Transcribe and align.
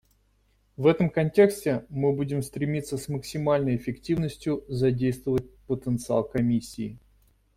В 0.77 0.87
этом 0.87 1.11
контексте 1.11 1.85
мы 1.89 2.11
будем 2.11 2.41
стремиться 2.41 2.97
с 2.97 3.07
максимальной 3.07 3.75
эффективностью 3.75 4.63
задействовать 4.67 5.53
потенциал 5.67 6.23
Комиссии. 6.23 6.97